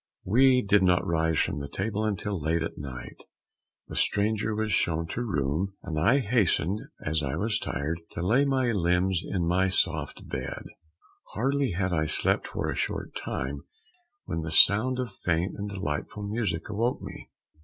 We 0.25 0.63
did 0.63 0.81
not 0.81 1.05
rise 1.05 1.37
from 1.39 1.61
table 1.67 2.05
until 2.05 2.41
late 2.41 2.63
in 2.63 2.71
the 2.75 2.89
night, 2.89 3.23
the 3.87 3.95
stranger 3.95 4.55
was 4.55 4.71
shown 4.71 5.05
to 5.09 5.21
room, 5.21 5.73
and 5.83 5.99
I 5.99 6.21
hastened, 6.21 6.79
as 7.05 7.21
I 7.21 7.35
was 7.35 7.59
tired, 7.59 7.99
to 8.13 8.25
lay 8.25 8.43
my 8.43 8.71
limbs 8.71 9.21
in 9.23 9.45
my 9.45 9.67
soft 9.69 10.27
bed. 10.27 10.63
Hardly 11.35 11.73
had 11.73 11.93
I 11.93 12.07
slept 12.07 12.47
for 12.47 12.67
a 12.71 12.75
short 12.75 13.13
time, 13.15 13.61
when 14.25 14.41
the 14.41 14.49
sound 14.49 14.97
of 14.97 15.11
faint 15.13 15.53
and 15.55 15.69
delightful 15.69 16.23
music 16.27 16.67
awoke 16.67 17.03
me. 17.03 17.29